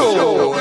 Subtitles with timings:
[0.00, 0.52] Show.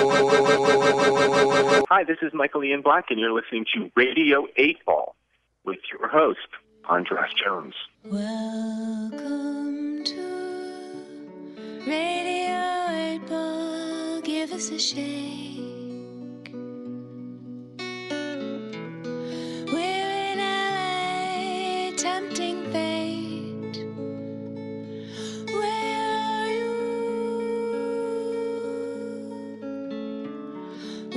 [1.90, 5.16] Hi, this is Michael Ian Black, and you're listening to Radio 8 Ball
[5.64, 6.48] with your host,
[6.90, 7.74] Andras Jones.
[8.04, 9.14] Welcome
[10.04, 12.60] to Radio
[13.16, 14.22] 8 Ball.
[14.22, 16.54] Give us a shake.
[19.72, 23.09] We're in LA, tempting fate.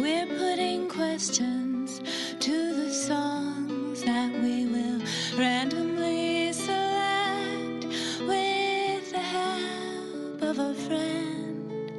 [0.02, 2.01] We're putting questions
[2.41, 5.01] to the songs that we will
[5.38, 7.84] randomly select
[8.27, 11.92] with the help of a friend.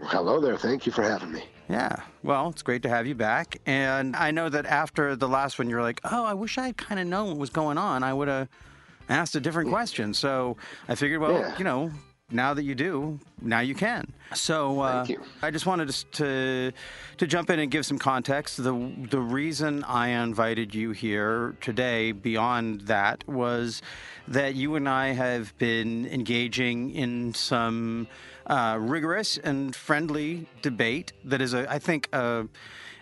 [0.00, 0.56] Hello there.
[0.56, 1.44] Thank you for having me.
[1.68, 3.58] Yeah, well, it's great to have you back.
[3.66, 6.76] And I know that after the last one, you're like, oh, I wish I had
[6.76, 8.02] kind of known what was going on.
[8.04, 8.48] I would have
[9.08, 10.14] asked a different question.
[10.14, 10.56] So
[10.88, 11.58] I figured, well, Yeah.
[11.58, 11.90] you know,
[12.30, 14.12] now that you do, now you can.
[14.34, 15.20] So uh, you.
[15.42, 16.72] I just wanted to, to
[17.18, 18.56] to jump in and give some context.
[18.56, 23.80] The the reason I invited you here today, beyond that, was
[24.26, 28.08] that you and I have been engaging in some
[28.46, 32.46] uh, rigorous and friendly debate that is, a, I think, a,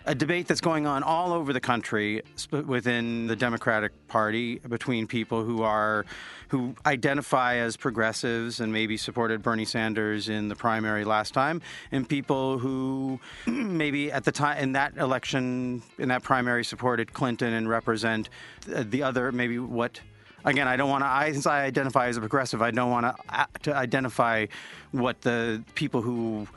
[0.05, 5.43] a debate that's going on all over the country within the Democratic Party between people
[5.43, 6.05] who are
[6.49, 12.07] who identify as progressives and maybe supported Bernie Sanders in the primary last time, and
[12.07, 17.67] people who maybe at the time in that election in that primary supported Clinton and
[17.67, 18.29] represent
[18.73, 19.99] uh, the other maybe what
[20.45, 21.07] again, I don't want to.
[21.07, 24.45] I, since I identify as a progressive, I don't want to uh, to identify
[24.91, 26.47] what the people who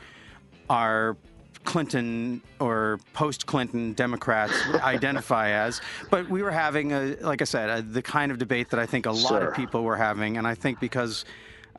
[0.70, 1.16] are
[1.64, 5.80] Clinton or post-Clinton Democrats identify as.
[6.10, 8.86] But we were having a, like I said, a, the kind of debate that I
[8.86, 9.48] think a lot Sure.
[9.48, 11.24] of people were having, and I think because.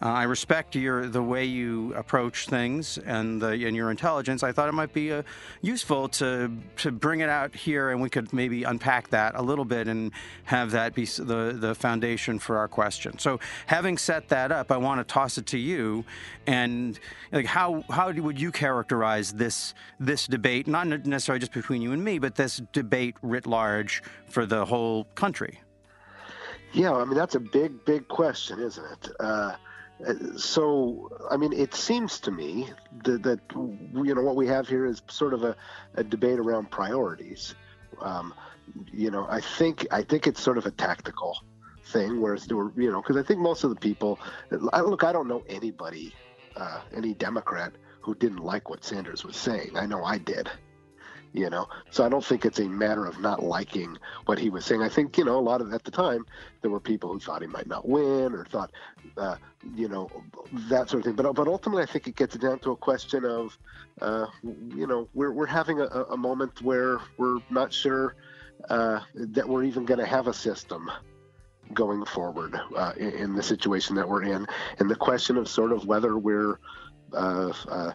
[0.01, 4.43] Uh, I respect your the way you approach things and the, and your intelligence.
[4.43, 5.23] I thought it might be uh,
[5.61, 9.65] useful to to bring it out here, and we could maybe unpack that a little
[9.65, 10.11] bit and
[10.45, 13.19] have that be the the foundation for our question.
[13.19, 16.05] So, having set that up, I want to toss it to you,
[16.47, 16.97] and
[17.33, 21.91] like how how do- would you characterize this this debate, not necessarily just between you
[21.91, 25.59] and me, but this debate writ large for the whole country?
[26.71, 29.09] Yeah, I mean that's a big, big question, isn't it?
[29.19, 29.55] Uh,
[30.37, 32.69] so, I mean, it seems to me
[33.03, 35.55] that, that you know what we have here is sort of a,
[35.95, 37.55] a debate around priorities.
[38.01, 38.33] Um,
[38.91, 41.37] you know, I think I think it's sort of a tactical
[41.85, 44.19] thing, whereas were, you know, because I think most of the people,
[44.71, 46.13] I, look, I don't know anybody,
[46.55, 49.71] uh, any Democrat who didn't like what Sanders was saying.
[49.75, 50.49] I know I did.
[51.31, 54.65] You know, so I don't think it's a matter of not liking what he was
[54.65, 54.81] saying.
[54.81, 56.25] I think you know a lot of at the time
[56.61, 58.71] there were people who thought he might not win or thought,
[59.17, 59.35] uh,
[59.75, 60.09] you know,
[60.69, 61.15] that sort of thing.
[61.15, 63.57] But but ultimately, I think it gets down to a question of,
[64.01, 68.15] uh, you know, we're we're having a, a moment where we're not sure
[68.69, 70.89] uh, that we're even going to have a system
[71.73, 74.47] going forward uh, in, in the situation that we're in,
[74.79, 76.59] and the question of sort of whether we're
[77.13, 77.93] uh,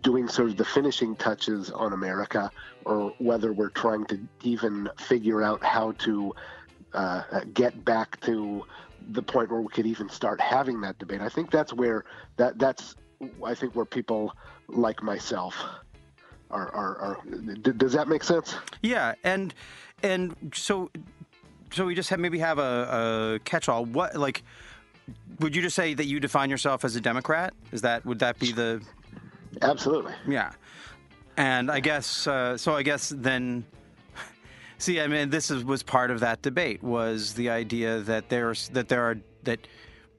[0.00, 2.50] doing sort of the finishing touches on America,
[2.84, 6.34] or whether we're trying to even figure out how to
[6.92, 8.64] uh, get back to
[9.10, 11.20] the point where we could even start having that debate.
[11.20, 12.04] I think that's where
[12.36, 12.94] that that's
[13.44, 14.32] I think where people
[14.68, 15.54] like myself
[16.50, 16.70] are.
[16.74, 17.18] are, are
[17.76, 18.54] does that make sense?
[18.82, 19.54] Yeah, and
[20.02, 20.90] and so
[21.72, 23.84] so we just have maybe have a, a catch-all.
[23.84, 24.42] What like?
[25.40, 27.54] Would you just say that you define yourself as a Democrat?
[27.72, 28.80] Is that would that be the?
[29.62, 30.12] Absolutely.
[30.28, 30.52] Yeah,
[31.36, 32.74] and I guess uh, so.
[32.74, 33.64] I guess then.
[34.78, 38.68] See, I mean, this is, was part of that debate was the idea that there's
[38.70, 39.66] that there are that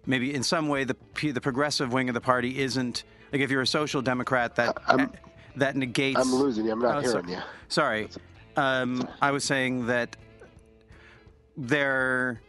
[0.05, 3.61] maybe in some way the the progressive wing of the party isn't like if you're
[3.61, 5.11] a social democrat that I'm-
[5.57, 6.19] that negates.
[6.19, 6.71] I'm losing you.
[6.73, 7.39] I'm not Oh, hearing so- you.
[7.69, 8.09] Sorry,
[8.57, 10.15] um, I was saying that
[11.57, 12.41] there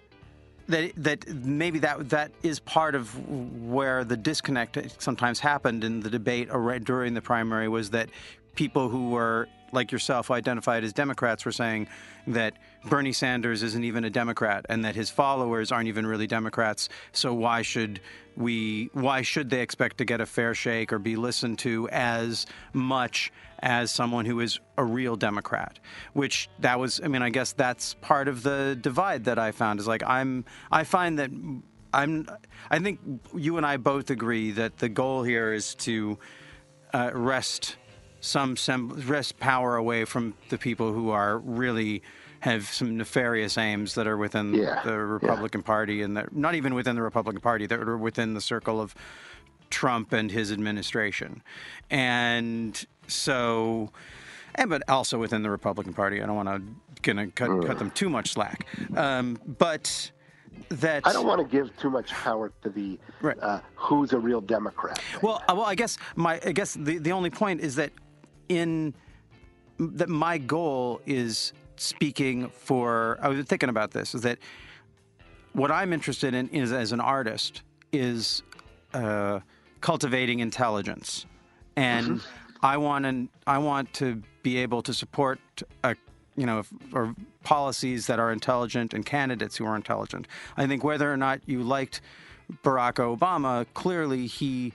[0.68, 3.16] that that maybe that that is part of
[3.62, 6.48] where the disconnect sometimes happened in the debate
[6.84, 8.08] during the primary was that
[8.54, 11.88] people who were like yourself identified as Democrats were saying
[12.26, 12.54] that
[12.86, 16.88] Bernie Sanders isn't even a Democrat and that his followers aren't even really Democrats.
[17.12, 18.00] So why should
[18.36, 22.46] we why should they expect to get a fair shake or be listened to as
[22.72, 25.78] much as someone who is a real Democrat,
[26.12, 29.80] which that was, I mean, I guess that's part of the divide that I found
[29.80, 31.30] is like, I'm, I find that
[31.94, 32.28] I'm,
[32.70, 33.00] I think
[33.34, 36.18] you and I both agree that the goal here is to
[36.92, 37.40] uh,
[38.20, 42.02] some, sem- wrest power away from the people who are really
[42.40, 44.96] have some nefarious aims that are within Yeah, the yeah.
[44.96, 48.80] Republican Party and that not even within the Republican Party, that are within the circle
[48.80, 48.94] of
[49.70, 51.42] Trump and his administration.
[51.90, 53.90] And so,
[54.54, 56.22] and but also within the Republican Party.
[56.22, 56.62] I don't want to
[57.02, 58.66] gonna cut, cut them too much slack.
[58.96, 60.10] Um, but
[60.68, 63.36] that I don't want to give too much power to the Right.
[63.40, 64.98] uh, who's a real Democrat.
[64.98, 65.20] thing.
[65.22, 67.92] Well, uh, well, I guess my I guess the the only point is that
[68.48, 68.94] in
[69.78, 73.18] that my goal is speaking for.
[73.20, 74.38] I was thinking about this is that
[75.52, 77.62] what I'm interested in is as an artist
[77.92, 78.42] is
[78.92, 79.40] uh,
[79.80, 81.26] cultivating intelligence,
[81.76, 82.20] and
[82.62, 85.38] I want to I want to be able to support
[85.84, 85.96] a
[86.36, 86.62] you know
[86.92, 90.28] or policies that are intelligent and candidates who are intelligent.
[90.56, 92.00] I think whether or not you liked
[92.62, 94.72] Barack Obama, clearly he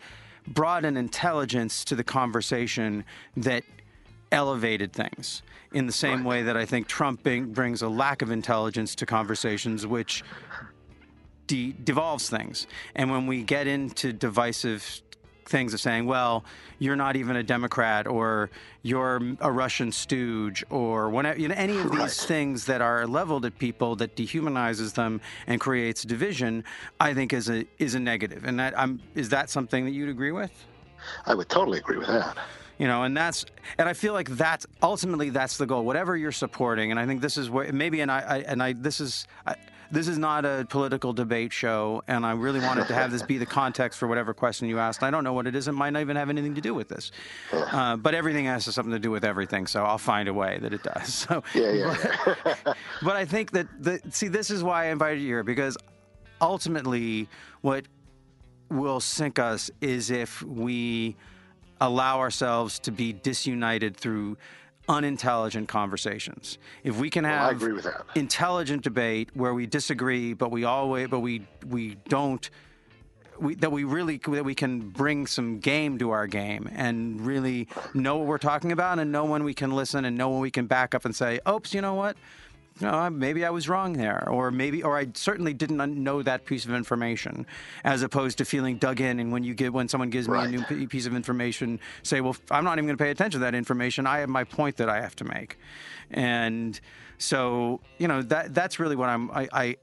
[0.47, 3.05] brought an intelligence to the conversation
[3.37, 3.63] that
[4.31, 5.41] elevated things
[5.73, 9.05] in the same way that I think Trump bring, brings a lack of intelligence to
[9.05, 10.23] conversations, which
[11.47, 12.67] de- devolves things.
[12.95, 15.01] And when we get into divisive
[15.45, 16.45] things of saying, well,
[16.79, 18.49] you're not even a Democrat or
[18.83, 22.11] you're a Russian stooge or whatever, you know, any of these Right.
[22.11, 26.63] things that are leveled at people that dehumanizes them and creates division,
[26.99, 28.45] I think is a is a negative.
[28.45, 30.51] And that I'm is that something that you'd agree with?
[31.25, 32.37] I would totally agree with that.
[32.81, 33.45] You know and that's
[33.77, 35.85] and i feel like that's ultimately that's the goal.
[35.85, 38.73] Whatever you're supporting and i think this is where maybe and i, I and i
[38.73, 39.55] this is I,
[39.91, 43.37] this is not a political debate show and i really wanted to have this be
[43.37, 45.03] the context for whatever question you asked.
[45.03, 45.67] I don't know what it is.
[45.67, 47.11] It might not even have anything to do with this.
[47.53, 50.73] Uh, but everything has something to do with everything so i'll find a way that
[50.73, 51.27] it does.
[51.31, 52.73] So Yeah, yeah, yeah.
[53.03, 55.77] but I think that the see this is why I invited you here because
[56.39, 57.29] ultimately
[57.61, 57.85] what
[58.69, 61.15] will sink us is if we
[61.81, 64.37] allow ourselves to be disunited through
[64.87, 66.57] unintelligent conversations.
[66.83, 68.05] If we can Well, have I agree with that.
[68.15, 72.49] intelligent debate where we disagree but we always but we we don't
[73.39, 77.67] we, that we really that we can bring some game to our game and really
[77.93, 80.51] know what we're talking about and know when we can listen and know when we
[80.51, 82.17] can back up and say, "Oops, you know what?
[82.81, 86.65] No, maybe I was wrong there, or maybe, or I certainly didn't know that piece
[86.65, 87.45] of information."
[87.83, 90.47] As opposed to feeling dug in, and when you give when someone gives me a
[90.47, 93.45] new p- piece of information, say, "Well, I'm not even going to pay attention to
[93.45, 94.07] that information.
[94.07, 95.57] I have my point that I have to make,"
[96.09, 96.79] and
[97.17, 99.29] so you know that that's really what I'm.
[99.31, 99.75] I, I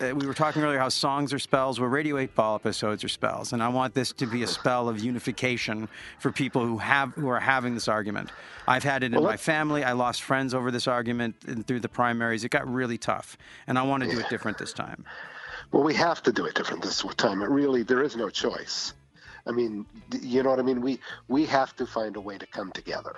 [0.00, 1.78] we were talking earlier how songs are spells.
[1.78, 4.88] Well, Radio 8 Ball episodes are spells, and I want this to be a spell
[4.88, 5.88] of unification
[6.18, 8.30] for people who have who are having this argument.
[8.66, 9.84] I've had it in Well, my family.
[9.84, 12.44] I lost friends over this argument and through the primaries.
[12.44, 15.04] It got really tough, and I want to do it different this time.
[15.72, 17.42] Well, we have to do it different this time.
[17.42, 18.94] It really, there is no choice.
[19.46, 19.86] I mean,
[20.20, 20.80] you know what I mean.
[20.80, 23.16] We we have to find a way to come together,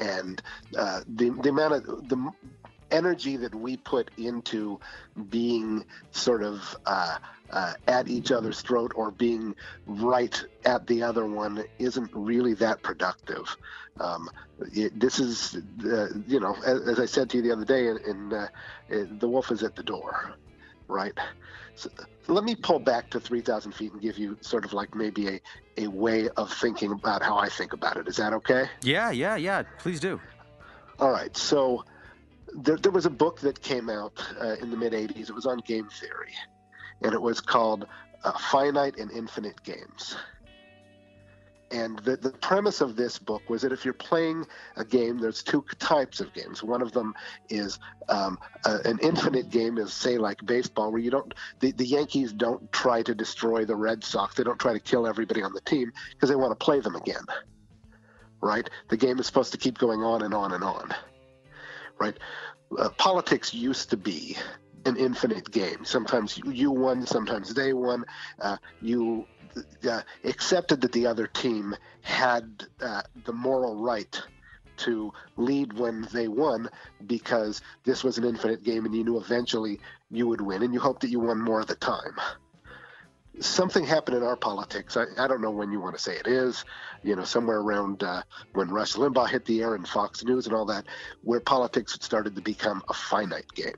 [0.00, 0.42] and
[0.76, 2.30] uh, the the amount of the
[2.90, 4.80] energy that we put into
[5.30, 7.18] being sort of uh,
[7.50, 9.54] uh, at each other's throat or being
[9.86, 13.56] right at the other one isn't really that productive.
[14.00, 14.28] Um,
[14.72, 17.88] it, this is, uh, you know, as, as I said to you the other day,
[17.88, 18.48] in, in uh,
[18.88, 20.34] the wolf is at the door,
[20.86, 21.16] right?
[21.74, 21.90] So,
[22.26, 25.28] so let me pull back to 3,000 feet and give you sort of like maybe
[25.28, 25.40] a,
[25.78, 28.08] a way of thinking about how I think about it.
[28.08, 28.68] Is that okay?
[28.82, 29.62] Yeah, yeah, yeah.
[29.78, 30.20] Please do.
[30.98, 31.36] All right.
[31.36, 31.84] So
[32.54, 35.28] there, there was a book that came out uh, in the mid 80s.
[35.28, 36.32] It was on game theory,
[37.02, 37.86] and it was called
[38.24, 40.16] uh, Finite and Infinite Games.
[41.70, 45.42] And the, the premise of this book was that if you're playing a game, there's
[45.42, 46.62] two types of games.
[46.62, 47.14] One of them
[47.50, 47.78] is
[48.08, 52.32] um, a, an infinite game, is say like baseball, where you don't the, the Yankees
[52.32, 54.34] don't try to destroy the Red Sox.
[54.34, 56.96] They don't try to kill everybody on the team because they want to play them
[56.96, 57.24] again.
[58.40, 58.68] Right?
[58.88, 60.94] The game is supposed to keep going on and on and on.
[61.98, 62.16] Right?
[62.76, 64.36] Uh, politics used to be
[64.84, 65.84] an infinite game.
[65.84, 68.04] Sometimes you, won, sometimes they won.
[68.40, 69.26] Uh, you
[69.88, 74.20] uh, accepted that the other team had uh, the moral right
[74.78, 76.68] to lead when they won
[77.06, 80.80] because this was an infinite game and you knew eventually you would win and you
[80.80, 82.14] hoped that you won more of the time.
[83.40, 84.96] Something happened in our politics.
[84.96, 86.64] I, I don't know when you want to say it is,
[87.02, 88.22] you know, somewhere around uh,
[88.54, 90.86] when Rush Limbaugh hit the air and Fox News and all that,
[91.22, 93.74] where politics had started to become a finite game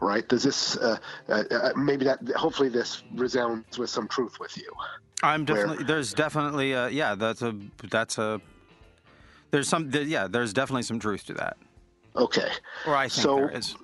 [0.00, 0.28] right?
[0.28, 0.96] Does this uh,
[1.28, 4.70] uh, uh, maybe that hopefully this resounds with some truth with you?
[5.22, 7.56] I'm definitely there's definitely uh, yeah that's a
[7.90, 8.40] that's a
[9.50, 11.56] there's some yeah there's definitely some truth to that.
[12.16, 12.50] Okay.
[12.86, 13.74] Or I think so, there is.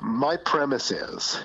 [0.00, 1.44] My premise is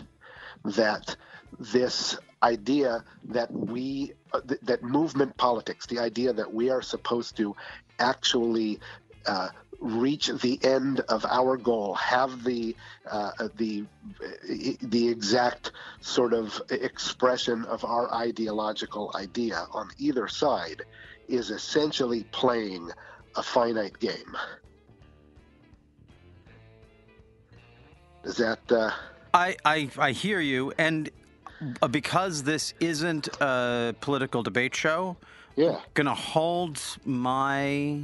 [0.63, 1.15] that
[1.59, 7.37] this idea that we uh, th- that movement politics, the idea that we are supposed
[7.37, 7.55] to
[7.99, 8.79] actually
[9.25, 12.75] uh, reach the end of our goal, have the
[13.09, 13.85] uh, the
[14.81, 15.71] the exact
[16.01, 20.81] sort of expression of our ideological idea on either side,
[21.27, 22.89] is essentially playing
[23.35, 24.37] a finite game.
[28.23, 28.59] Is that?
[28.71, 28.91] Uh...
[29.33, 31.11] I, I I hear you, and uh,
[31.81, 35.17] Uh, because this isn't a political debate show,
[35.55, 38.01] yeah, gonna hold my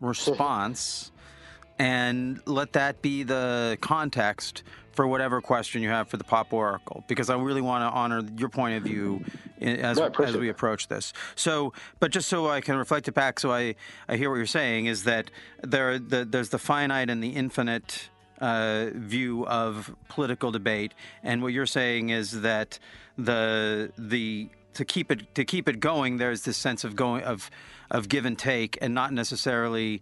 [0.00, 1.12] response
[1.78, 7.04] and let that be the context for whatever question you have for the pop oracle
[7.06, 9.24] because i really want to honor your point of view
[9.60, 11.12] as, No, as we approach this.
[11.36, 13.74] So but just so i can reflect it back so i,
[14.08, 15.30] I hear what you're saying is that
[15.62, 20.92] there the, there's the finite and the infinite uh, view of political debate
[21.22, 22.78] and what you're saying is that
[23.16, 27.50] the the to keep it to keep it going there's this sense of going of
[27.90, 30.00] of give and take and not necessarily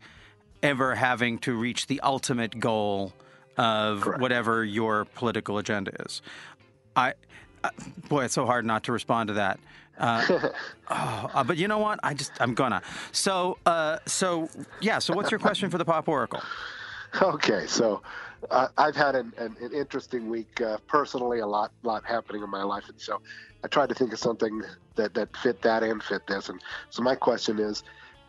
[0.63, 3.13] ever having to reach the ultimate goal
[3.57, 4.21] of Correct.
[4.21, 6.23] whatever your political agenda is.
[6.97, 7.15] I,
[7.65, 7.71] uh,
[8.09, 9.59] boy, it's so hard not to respond to that.
[9.99, 10.25] Uh,
[10.91, 11.99] oh, uh, but you know what?
[12.03, 12.83] I just I'm gonna.
[13.13, 14.49] So uh, so
[14.81, 15.01] yeah.
[15.01, 16.43] So what's your question for the pop oracle?
[17.21, 18.03] Okay, so
[18.51, 22.51] uh, I've had an, an, an interesting week uh, personally, a lot lot happening in
[22.51, 23.21] my life, and so
[23.65, 24.63] I tried to think of something
[24.97, 26.49] that that fit that and fit this.
[26.49, 27.83] And so my question is,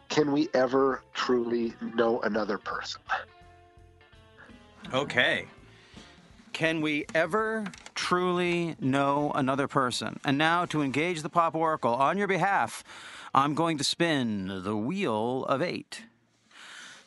[0.10, 3.02] can we ever truly know another person?
[4.94, 5.46] Okay.
[6.54, 10.20] Can we ever truly know another person?
[10.26, 12.84] And now, to engage the Pop Oracle on your behalf,
[13.34, 16.04] I'm going to spin the Wheel of Eight.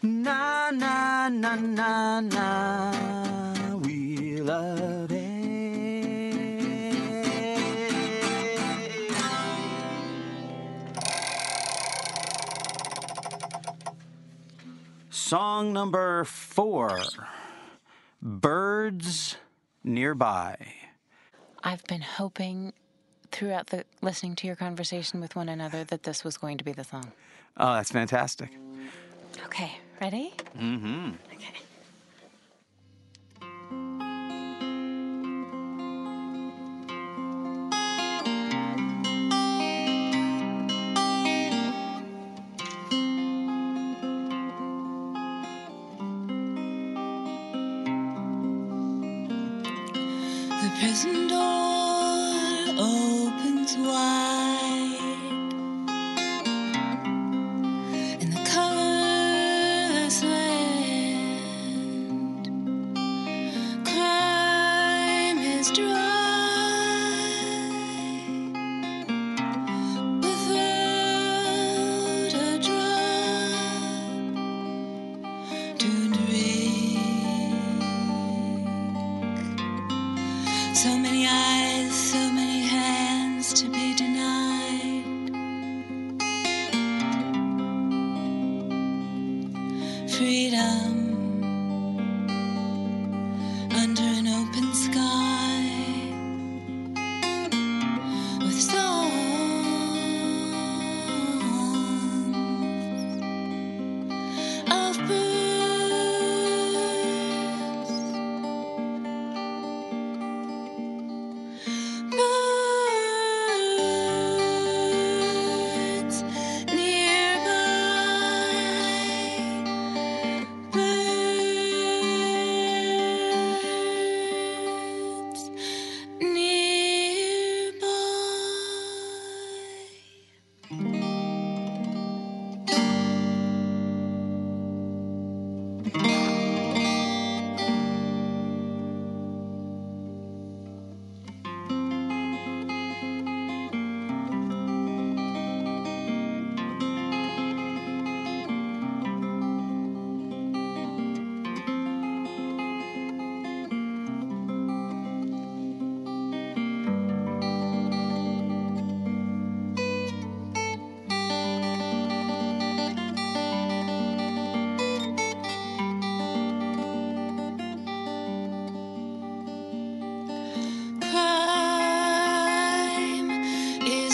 [0.05, 2.93] Na, na, na, na, na,
[3.77, 5.23] Wheel of Eight.
[15.11, 16.99] Song number four
[18.21, 19.37] Birds
[19.85, 20.57] Nearby.
[21.63, 22.73] I've been hoping
[23.31, 26.73] throughout the listening to your conversation with one another that this was going to be
[26.73, 27.13] the song.
[27.57, 28.51] Oh, that's fantastic.
[29.45, 30.33] Okay, ready?
[30.59, 31.11] Mm-hmm.
[31.33, 31.72] Okay.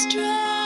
[0.06, 0.57] Dry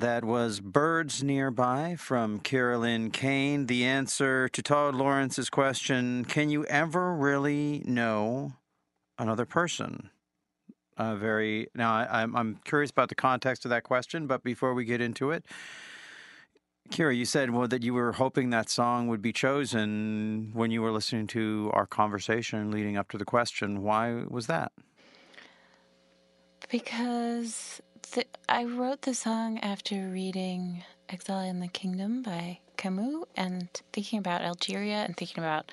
[0.00, 3.66] That was Birds Nearby from Carolyn Kane.
[3.66, 8.52] The answer to Todd Lawrence's question Can you ever really know
[9.18, 10.10] another person?
[10.96, 14.72] Uh, very now, I, I'm, I'm curious about the context of that question, but before
[14.72, 15.44] we get into it,
[16.90, 20.80] Kira, you said well that you were hoping that song would be chosen when you
[20.80, 23.82] were listening to our conversation leading up to the question.
[23.82, 24.70] Why was that?
[26.70, 27.80] Because
[28.10, 34.18] the, I wrote the song after reading Exile and the Kingdom by Camus and thinking
[34.18, 35.70] about Algeria and thinking about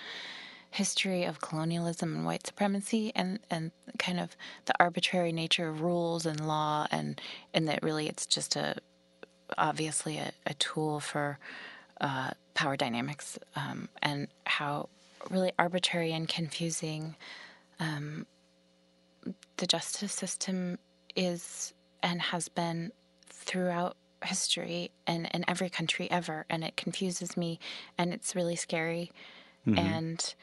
[0.71, 6.25] history of colonialism and white supremacy and, and kind of the arbitrary nature of rules
[6.25, 7.21] and law and
[7.53, 8.75] and that really it's just a
[9.57, 11.39] obviously a, a tool for
[12.01, 14.89] uh, power dynamics um, and how
[15.29, 17.15] really arbitrary and confusing
[17.79, 18.25] um,
[19.57, 20.77] the justice system
[21.15, 21.73] is
[22.05, 22.91] and has been
[23.27, 27.59] throughout history and in every country ever and it confuses me
[27.97, 29.11] and it's really scary
[29.67, 30.35] and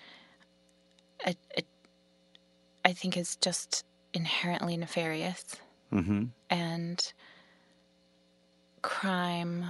[1.27, 1.67] it, it,
[2.85, 5.57] i think is just inherently nefarious
[5.93, 6.25] Mm-hmm.
[6.51, 7.13] and
[8.83, 9.67] crime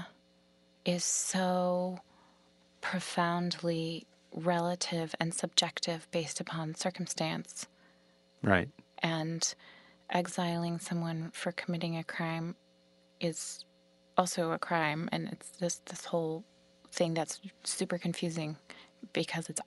[0.85, 1.98] is so
[2.81, 7.66] profoundly relative and subjective based upon circumstance
[8.42, 8.68] Right.
[9.02, 9.55] and
[10.12, 12.55] exiling someone for committing a crime
[13.20, 13.64] is
[14.16, 16.44] also a crime and it's this this whole
[16.92, 18.57] thing that's super confusing
[19.12, 19.61] because it's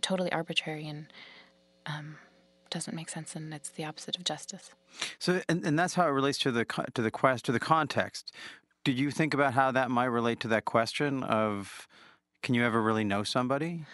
[0.00, 1.06] totally arbitrary and
[1.86, 2.16] um,
[2.70, 4.74] doesn't make sense and it's the opposite of justice
[5.18, 8.32] So, and, and that's how it relates to the to the quest to the context.
[8.84, 11.88] Did you think about how that might relate to that question of,
[12.42, 13.86] can you ever really know somebody?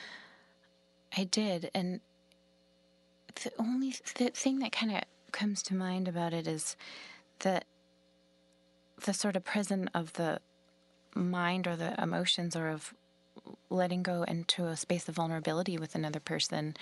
[1.16, 2.00] I did, and
[3.42, 6.76] the only the thing that kind of comes to mind about it is
[7.40, 7.64] that
[9.04, 10.40] the sort of prison of the
[11.14, 12.94] mind or the emotions or of
[13.70, 16.74] letting go into a space of vulnerability with another person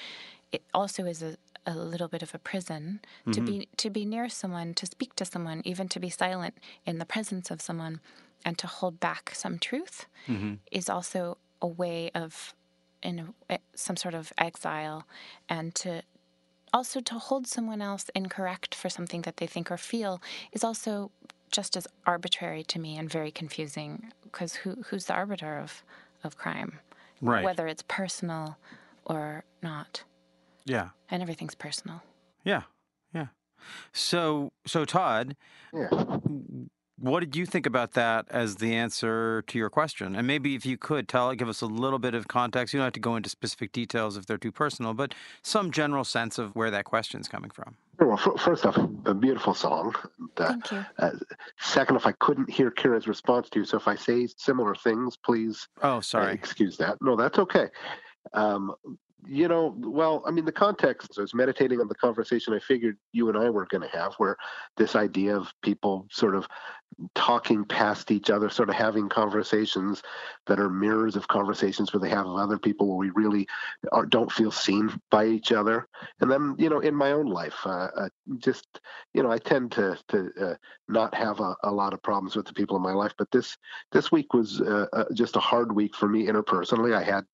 [0.52, 3.00] it also is a, a little bit of a prison.
[3.32, 3.74] To be mm-hmm.
[3.76, 6.54] to be near someone to speak to someone even to be silent
[6.86, 8.00] in the presence of someone
[8.44, 10.54] and to hold back some truth mm-hmm.
[10.72, 12.54] is also a way of
[13.02, 15.06] in a, some sort of exile
[15.48, 16.02] and to
[16.72, 20.20] also to hold someone else incorrect for something that they think or feel
[20.52, 21.10] is also
[21.50, 25.82] just as arbitrary to me and very confusing because who who's the arbiter of
[26.24, 26.78] of crime
[27.20, 27.44] Right.
[27.44, 28.58] whether it's personal
[29.04, 30.04] or not
[30.64, 30.90] Yeah.
[31.10, 32.02] and everything's personal
[32.44, 32.62] Yeah.
[33.14, 33.28] Yeah.
[33.92, 35.36] So, so Todd,
[35.74, 35.88] Yeah.
[37.00, 40.16] What did you think about that as the answer to your question?
[40.16, 42.74] And maybe if you could tell, give us a little bit of context.
[42.74, 46.04] You don't have to go into specific details if they're too personal, but some general
[46.04, 47.76] sense of where that question is coming from.
[48.00, 49.94] Well, f- first off, a beautiful song.
[50.18, 51.10] And, uh, thank you uh,
[51.60, 55.16] second, if I couldn't hear Kira's response to you, so if I say similar things,
[55.16, 56.32] please Oh, uh, sorry.
[56.34, 56.96] excuse that.
[57.00, 57.68] No, that's okay.
[58.32, 58.74] Um,
[59.26, 62.96] you know, well, I mean, the context, I was meditating on the conversation I figured
[63.12, 64.36] you and I were going to have, where
[64.76, 66.46] this idea of people sort of
[67.14, 70.02] talking past each other, sort of having conversations
[70.46, 73.46] that are mirrors of conversations where they have with other people, where we really
[73.92, 75.86] are, don't feel seen by each other.
[76.20, 78.08] And then, you know, in my own life, uh, uh,
[78.38, 78.80] just,
[79.14, 80.54] you know, I tend to to uh,
[80.88, 83.56] not have a, a lot of problems with the people in my life, but this
[83.92, 86.94] this week was uh, uh, just a hard week for me interpersonally.
[86.96, 87.26] I had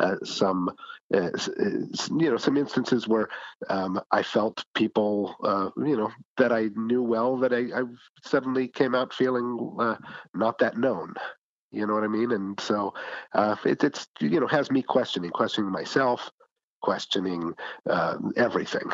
[0.00, 0.70] uh, some,
[1.10, 3.28] you know, some instances where
[3.68, 5.36] um, I felt people,
[5.76, 7.84] you know, that I knew well that I, I
[8.24, 9.96] suddenly came out feeling uh,
[10.34, 11.14] not that known.
[11.70, 12.32] You know what I mean?
[12.32, 12.94] And so
[13.34, 16.30] uh, it, it's you know has me questioning, questioning myself,
[16.82, 17.52] questioning
[17.88, 18.90] uh, everything.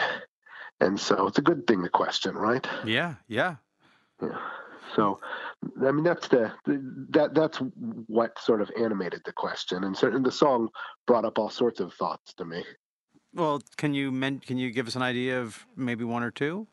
[0.81, 2.67] And so it's a good thing to question, right?
[2.85, 3.57] Yeah, yeah.
[4.21, 4.39] Yeah.
[4.97, 5.21] So,
[5.87, 6.53] I mean, that's the
[7.11, 7.59] that that's
[8.07, 10.69] what sort of animated the question, and certainly the song
[11.07, 12.65] brought up all sorts of thoughts to me.
[13.35, 16.67] Well, can you men- can you give us an idea of maybe one or two?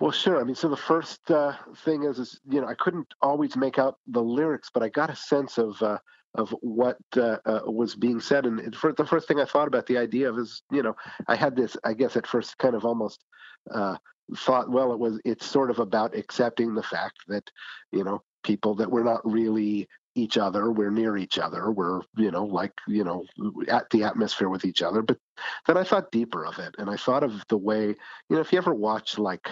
[0.00, 0.40] Well, sure.
[0.40, 1.52] I mean, so the first uh,
[1.84, 5.10] thing is, is you know, I couldn't always make out the lyrics, but I got
[5.10, 5.98] a sense of uh,
[6.34, 8.46] of what uh, uh, was being said.
[8.46, 10.94] And for, the first thing I thought about the idea of is, you know,
[11.26, 13.24] I had this, I guess, at first, kind of almost
[13.72, 13.96] uh,
[14.36, 17.50] thought, well, it was, it's sort of about accepting the fact that,
[17.90, 22.30] you know, people that we're not really each other we're near each other we're you
[22.30, 23.24] know like you know
[23.68, 25.18] at the atmosphere with each other but
[25.66, 27.96] then i thought deeper of it and i thought of the way you
[28.36, 29.48] know if you ever watch like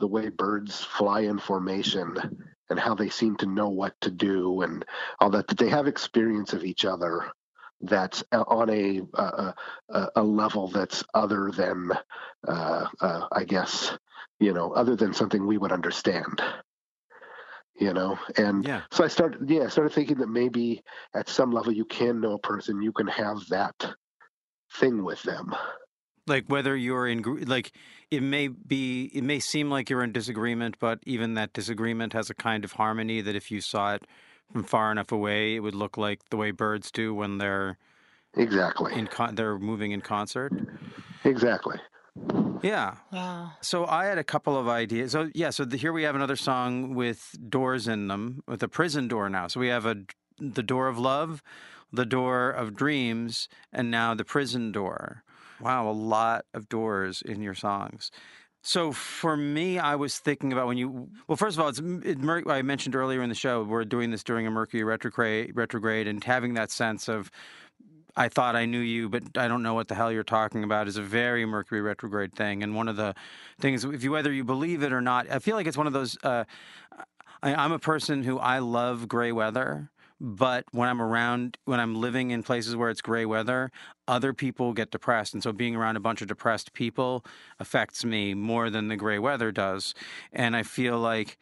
[0.00, 2.16] the way birds fly in formation
[2.70, 4.84] and how they seem to know what to do and
[5.20, 7.24] all that that they have experience of each other
[7.82, 9.54] that's on a a,
[10.16, 11.90] a level that's other than
[12.48, 13.92] uh, uh, I guess
[14.40, 16.42] you know other than something we would understand
[17.78, 18.82] you know and Yeah.
[18.90, 20.82] so i started yeah i started thinking that maybe
[21.14, 23.74] at some level you can know a person you can have that
[24.74, 25.54] thing with them
[26.26, 27.72] Like whether you're in like
[28.10, 32.30] it may be it may seem like you're in disagreement, but even that disagreement has
[32.30, 34.06] a kind of harmony that if you saw it
[34.52, 37.76] from far enough away, it would look like the way birds do when they're
[38.36, 40.54] exactly in con- they're moving in concert.
[41.24, 41.76] exactly
[42.62, 42.96] Yeah.
[43.12, 43.52] Wow.
[43.60, 45.12] So I had a couple of ideas.
[45.12, 48.68] So yeah, so the, here we have another song with doors in them, with a
[48.68, 49.48] prison door now.
[49.48, 49.96] So we have a
[50.38, 51.42] the door of love,
[51.92, 55.22] the door of dreams, and now the prison door.
[55.60, 58.10] Wow, a lot of doors in your songs.
[58.62, 61.08] So for me, I was thinking about when you.
[61.28, 64.24] Well, first of all, it's it, I mentioned earlier in the show we're doing this
[64.24, 67.30] during a Mercury retrograde, retrograde, and having that sense of
[68.16, 70.86] I thought I knew you, but I don't know what the hell you're talking about
[70.86, 72.62] is a very Mercury retrograde thing.
[72.62, 73.14] And one of the
[73.60, 75.92] things, if you whether you believe it or not, I feel like it's one of
[75.92, 76.16] those.
[76.22, 76.44] Uh,
[77.42, 81.96] I, I'm a person who I love gray weather, but when I'm around, when I'm
[81.96, 83.70] living in places where it's gray weather,
[84.06, 87.24] other people get depressed, and so being around a bunch of depressed people
[87.58, 89.92] affects me more than the gray weather does.
[90.32, 91.36] And I feel like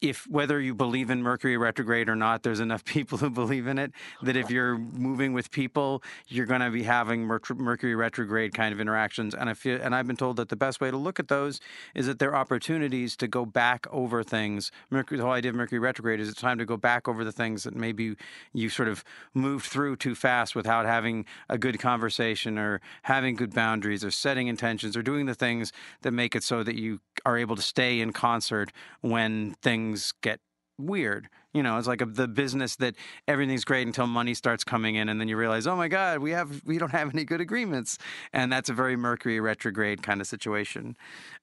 [0.00, 3.78] if whether you believe in Mercury retrograde or not, there's enough people who believe in
[3.78, 8.54] it that if you're moving with people, you're going to be having Mer- Mercury retrograde
[8.54, 9.34] kind of interactions.
[9.34, 11.60] And I feel, and I've been told that the best way to look at those
[11.94, 14.70] is that they're opportunities to go back over things.
[14.90, 17.32] Mercury, the whole idea of Mercury retrograde is it's time to go back over the
[17.32, 18.16] things that maybe
[18.52, 23.54] you sort of moved through too fast without having a good conversation or having good
[23.54, 27.38] boundaries or setting intentions or doing the things that make it so that you are
[27.38, 30.40] able to stay in concert when things get
[30.78, 31.28] weird.
[31.52, 32.96] You know, it's like a, the business that
[33.28, 36.32] everything's great until money starts coming in, and then you realize, oh my God, we
[36.32, 37.98] have we don't have any good agreements,
[38.32, 40.96] and that's a very Mercury retrograde kind of situation.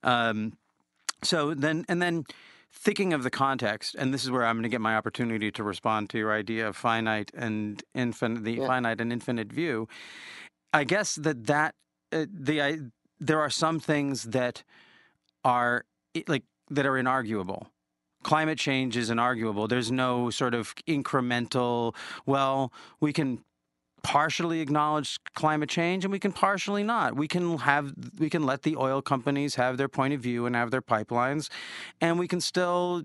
[0.04, 0.58] Um,
[1.24, 2.26] so then, and then
[2.74, 5.64] thinking of the context, and this is where I'm going to get my opportunity to
[5.64, 8.68] respond to your idea of finite and infinite, the Yeah.
[8.68, 9.88] finite and infinite view.
[10.74, 11.76] I guess that that
[12.12, 12.78] uh, the I,
[13.20, 14.64] there are some things that
[15.46, 15.86] are
[16.28, 17.68] like that are inarguable.
[18.24, 19.68] Climate change is inarguable.
[19.68, 21.96] There's no sort of incremental.
[22.26, 23.44] Well, we can
[24.04, 27.16] partially acknowledge climate change and we can partially not.
[27.16, 30.56] We can have we can let the oil companies have their point of view and
[30.56, 31.50] have their pipelines
[32.00, 33.04] and we can still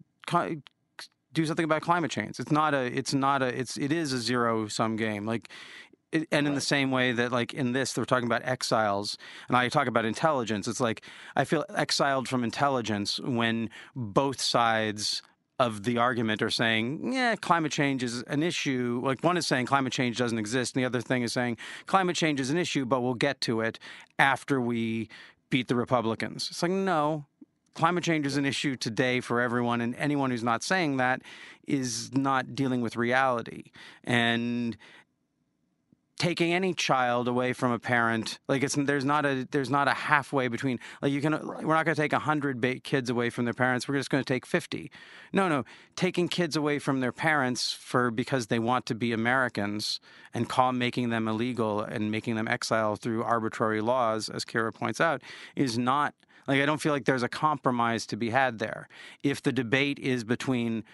[1.32, 2.40] do something about climate change.
[2.40, 5.26] It's not a it's not a it's it is a zero sum game.
[5.26, 5.48] Like
[6.30, 9.68] and in the same way that like in this they're talking about exiles and i
[9.68, 10.68] talk about intelligence.
[10.68, 11.02] It's like
[11.34, 15.22] i feel exiled from intelligence when both sides
[15.58, 19.00] of the argument are saying yeah climate change is an issue.
[19.02, 22.16] Like one is saying climate change doesn't exist and the other thing is saying climate
[22.16, 23.78] change is an issue but we'll get to it
[24.18, 25.08] after we
[25.50, 26.48] beat the republicans.
[26.50, 27.26] It's like no
[27.76, 31.22] climate change is an issue today for everyone and anyone who's not saying that
[31.68, 33.64] is not dealing with reality.
[34.02, 34.76] And
[36.18, 39.92] taking any child away from a parent like it's there's not a there's not a
[39.92, 43.44] halfway between like you can we're not going to take 100 ba- kids away from
[43.44, 44.90] their parents we're just going to take 50
[45.32, 50.00] no no taking kids away from their parents for because they want to be americans
[50.32, 55.00] and call making them illegal and making them exile through arbitrary laws as kara points
[55.00, 55.20] out
[55.54, 56.14] is not
[56.48, 58.88] like i don't feel like there's a compromise to be had there.
[59.22, 60.84] If the debate is between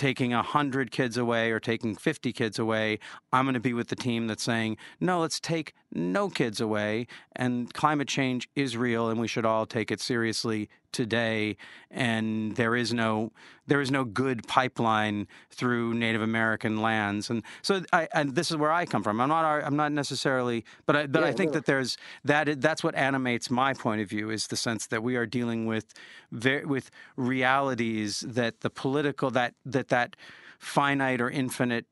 [0.00, 2.98] taking 100 kids away or taking 50 kids away,
[3.34, 7.06] I'm going to be with the team that's saying, no, let's take no kids away.
[7.36, 11.56] And climate change is real and we should all take it seriously today,
[11.90, 13.32] and there is no
[13.66, 18.56] there is no good pipeline through Native American lands, and so I and this is
[18.56, 19.20] where I come from.
[19.20, 21.54] I'm not I'm not necessarily, but I, but Yeah, I think no.
[21.54, 25.16] that there's that that's what animates my point of view is the sense that we
[25.16, 25.94] are dealing with
[26.30, 30.16] with realities that the political that that that
[30.58, 31.86] finite or infinite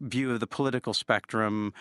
[0.00, 1.72] view of the political spectrum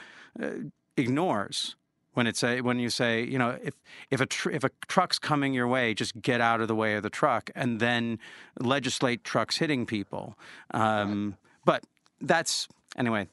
[0.41, 0.49] uh,
[0.95, 1.75] ignores
[2.17, 3.75] when it's a when you say you know if
[4.10, 6.95] if a tr- if a truck's coming your way just get out of the way
[6.95, 8.17] of the truck and then
[8.60, 10.36] legislate trucks hitting people
[10.71, 11.84] um, but
[12.19, 13.27] that's anyway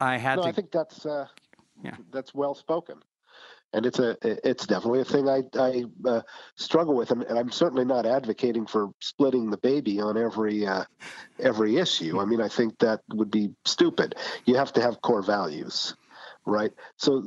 [0.00, 1.26] i had No, to I think that's uh,
[1.82, 1.96] Yeah.
[2.12, 2.98] that's well spoken,
[3.72, 4.16] and it's a
[4.48, 6.20] it's definitely a thing I I uh,
[6.54, 10.84] struggle with, and, and I'm certainly not advocating for splitting the baby on every uh,
[11.40, 12.20] every issue.
[12.20, 14.14] I mean, I think that would be stupid.
[14.44, 15.96] You have to have core values,
[16.46, 16.72] right?
[16.96, 17.22] So,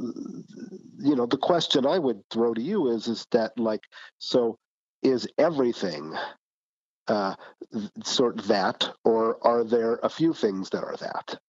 [1.00, 3.82] you know, the question I would throw to you is is that like
[4.18, 4.58] so
[5.02, 6.16] is everything
[7.08, 7.36] uh,
[8.04, 11.40] sort that, or are there a few things that are that?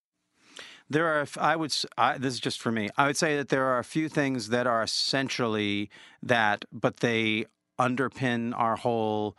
[0.89, 2.91] There are, I would, I, this is just for me.
[2.97, 5.91] I would say that there are a few things that are essentially
[6.23, 7.47] that, but they
[7.79, 9.37] underpin our whole,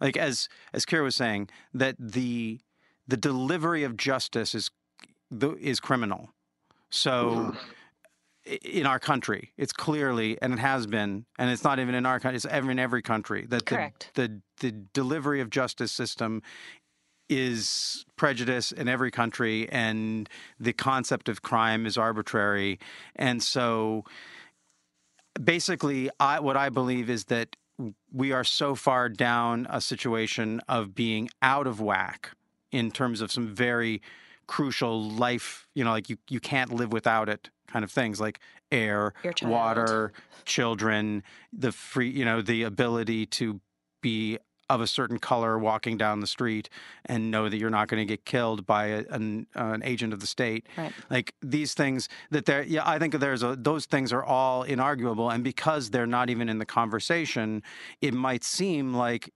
[0.00, 2.60] like as as Kira was saying, that the
[3.08, 4.70] the delivery of justice is
[5.60, 6.30] is criminal.
[6.90, 7.54] So.
[8.62, 12.18] In our country, it's clearly, and it has been, and it's not even in our
[12.18, 16.42] country; it's ever in every country that the, the the delivery of justice system
[17.30, 22.78] is prejudice in every country and the concept of crime is arbitrary
[23.14, 24.04] and so
[25.42, 27.54] basically I what I believe is that
[28.12, 32.32] we are so far down a situation of being out of whack
[32.72, 34.02] in terms of some very
[34.50, 38.40] crucial life, you know, like you, you can't live without it kind of things like
[38.72, 39.52] air, child.
[39.52, 40.12] water,
[40.44, 43.60] children, the free, you know, the ability to
[44.02, 46.68] be of a certain color walking down the street
[47.06, 50.12] and know that you're not going to get killed by a, an, uh, an agent
[50.12, 50.66] of the state.
[50.76, 50.92] Right.
[51.08, 55.32] Like these things that they're, yeah, I think there's a, those things are all inarguable.
[55.32, 57.62] And because they're not even in the conversation,
[58.00, 59.32] it might seem like,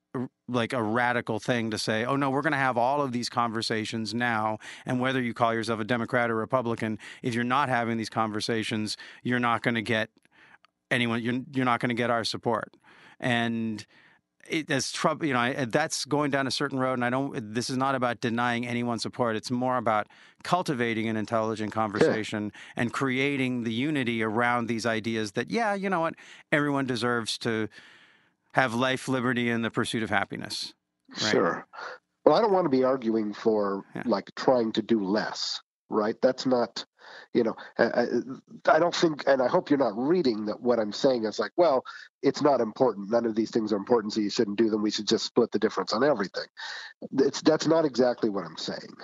[0.48, 3.29] like a radical thing to say, oh no, we're going to have all of these
[3.29, 4.59] conversations now.
[4.87, 8.96] And whether you call yourself a Democrat or Republican, if you're not having these conversations,
[9.22, 10.11] you're not going to get
[10.90, 12.77] anyone, you're, you're not going to get our support.
[13.18, 13.85] And,
[14.48, 16.94] it, there's trouble, you know, I, that's going down a certain road.
[16.94, 19.37] And I don't, this is not about denying anyone support.
[19.37, 20.07] It's more about
[20.42, 26.00] cultivating an intelligent conversation and creating the unity around these ideas that, yeah, you know
[26.00, 26.14] what,
[26.53, 27.68] everyone deserves to
[28.54, 30.72] have life, liberty, and the pursuit of happiness.
[31.10, 31.30] Right.
[31.30, 31.66] Sure.
[32.24, 34.02] Well, I don't want to be arguing for Yeah.
[34.06, 36.16] like trying to do less, right?
[36.22, 36.84] That's not,
[37.34, 38.06] you know, I,
[38.66, 41.52] I don't think, and I hope you're not reading that what I'm saying is like,
[41.56, 41.84] well,
[42.22, 43.10] it's not important.
[43.10, 44.82] None of these things are important, so you shouldn't do them.
[44.82, 46.46] We should just split the difference on everything.
[47.18, 48.94] It's that's not exactly what I'm saying.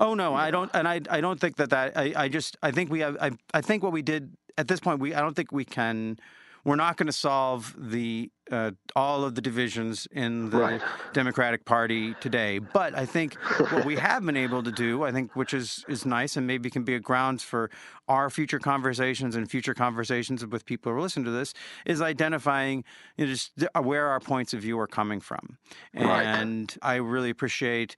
[0.00, 2.70] Oh no, I don't, and I I don't think that that I, I just I
[2.70, 5.34] think we have I I think what we did at this point we I don't
[5.34, 6.16] think we can
[6.64, 10.82] we're not going to solve the uh, all of the divisions in the Right.
[11.14, 13.34] Democratic Party today, but I think
[13.72, 16.68] what we have been able to do, I think, which is is nice and maybe
[16.70, 17.70] can be a grounds for
[18.08, 21.54] our future conversations and future conversations with people who listen to this,
[21.86, 22.84] is identifying
[23.16, 25.56] you know, just where our points of view are coming from,
[25.94, 26.24] Right.
[26.24, 27.96] and I really appreciate.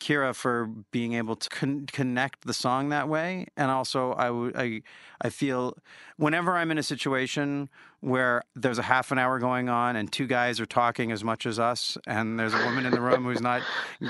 [0.00, 4.56] Kira for being able to con- connect the song that way, and also I would
[4.56, 4.82] I
[5.20, 5.76] I feel
[6.16, 7.68] whenever I'm in a situation
[8.00, 11.46] where there's a half an hour going on and two guys are talking as much
[11.46, 13.62] as us, and there's a woman in the room who's not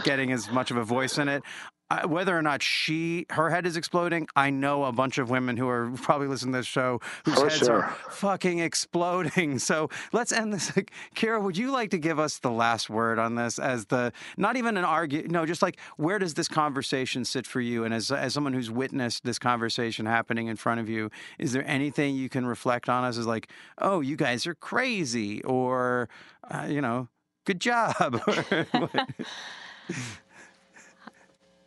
[0.05, 1.43] getting as much of a voice in it.
[1.91, 5.57] I, whether or not she her head is exploding, I know a bunch of women
[5.57, 7.83] who are probably listening to this show whose For heads sure.
[7.85, 9.59] are fucking exploding.
[9.69, 10.73] So let's end this.
[11.15, 14.57] Kira, would you like to give us the last word on this as the not
[14.57, 17.85] even an argue, no, just like where does this conversation sit for you?
[17.85, 21.69] And as as someone who's witnessed this conversation happening in front of you, is there
[21.69, 26.09] anything you can reflect on us as like, oh, you guys are crazy, or
[26.51, 27.09] uh, you know,
[27.45, 28.23] good job.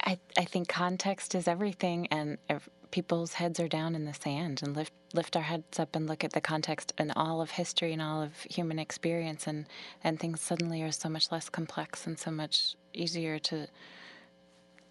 [0.04, 4.62] I, I think context is everything, and ev- people's heads are down in the sand,
[4.64, 7.92] and lift lift our heads up and look at the context and all of history
[7.94, 9.68] and all of human experience, and
[10.04, 13.68] and things suddenly are so much less complex and so much easier to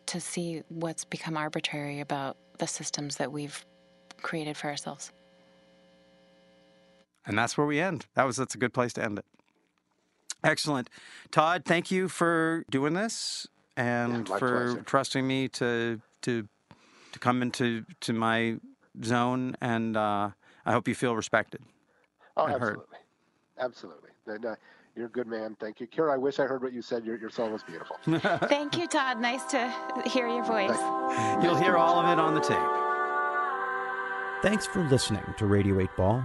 [0.07, 3.65] to see what's become arbitrary about the systems that we've
[4.23, 5.13] created for ourselves.
[7.27, 8.07] And that's where we end.
[8.15, 9.25] That was that's a good place to end it.
[10.43, 10.89] Excellent.
[11.31, 13.47] Todd, thank you for doing this
[13.77, 14.83] and my for pleasure.
[14.83, 16.49] trusting me to to
[17.13, 18.57] to come into to my
[19.05, 20.31] zone and uh,
[20.67, 21.61] I hope you feel respected.
[22.37, 22.79] Oh, I heard.
[22.79, 22.99] absolutely,
[23.59, 24.11] absolutely.
[24.27, 24.55] And, uh,
[24.97, 25.57] You're a good man.
[25.59, 25.87] Thank you.
[25.87, 27.05] Kira, I wish I heard what you said.
[27.05, 27.97] Your, your song was beautiful.
[28.49, 29.21] Thank you, Todd.
[29.21, 29.73] Nice to
[30.07, 30.79] hear your voice.
[31.43, 32.59] You'll hear all of it on the tape.
[34.43, 36.25] Thanks for listening to Radio 8 Ball.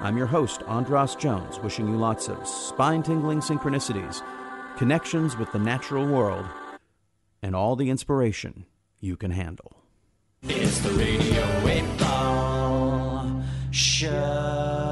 [0.00, 4.22] I'm your host, Andras Jones, wishing you lots of spine tingling synchronicities,
[4.76, 6.46] connections with the natural world,
[7.42, 8.64] and all the inspiration
[9.00, 9.82] you can handle.
[10.44, 14.87] It's the Radio 8 Ball Show.